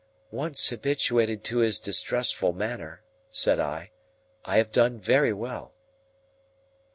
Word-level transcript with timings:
"Once 0.31 0.67
habituated 0.69 1.43
to 1.43 1.59
his 1.59 1.77
distrustful 1.77 2.53
manner," 2.53 3.03
said 3.29 3.59
I, 3.59 3.91
"I 4.43 4.57
have 4.57 4.71
done 4.71 4.97
very 4.97 5.31
well." 5.31 5.75